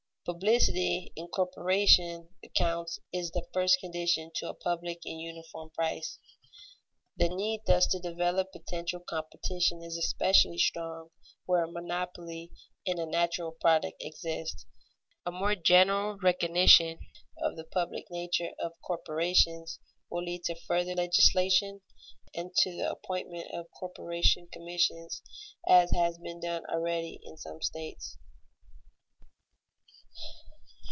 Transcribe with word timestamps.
Publicity 0.23 1.11
in 1.15 1.29
corporation 1.29 2.29
accounts 2.43 2.99
is 3.11 3.31
the 3.31 3.47
first 3.51 3.79
condition 3.79 4.29
to 4.35 4.47
a 4.47 4.53
public 4.53 4.99
and 5.03 5.19
uniform 5.19 5.71
price. 5.71 6.19
The 7.17 7.27
need 7.27 7.61
thus 7.65 7.87
to 7.87 7.99
develop 7.99 8.51
potential 8.51 8.99
competition 8.99 9.81
is 9.81 9.97
especially 9.97 10.59
strong 10.59 11.09
where 11.47 11.63
a 11.63 11.71
monopoly 11.71 12.51
in 12.85 12.99
a 12.99 13.07
natural 13.07 13.51
product 13.51 13.95
exists. 13.99 14.67
A 15.25 15.31
more 15.31 15.55
general 15.55 16.19
recognition 16.19 16.99
of 17.39 17.55
the 17.55 17.65
public 17.65 18.05
nature 18.11 18.51
of 18.59 18.73
corporations 18.85 19.79
will 20.11 20.23
lead 20.23 20.43
to 20.43 20.53
further 20.53 20.93
legislation 20.93 21.81
and 22.35 22.53
to 22.57 22.69
the 22.77 22.91
appointment 22.91 23.49
of 23.55 23.71
corporation 23.71 24.47
commissions, 24.53 25.23
as 25.67 25.89
has 25.95 26.19
been 26.19 26.39
done 26.39 26.61
already 26.69 27.19
in 27.23 27.37
some 27.37 27.59
states. 27.63 28.19